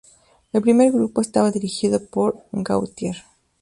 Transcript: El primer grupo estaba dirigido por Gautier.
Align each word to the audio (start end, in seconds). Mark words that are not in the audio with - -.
El 0.51 0.63
primer 0.63 0.91
grupo 0.91 1.21
estaba 1.21 1.51
dirigido 1.51 2.03
por 2.03 2.43
Gautier. 2.51 3.17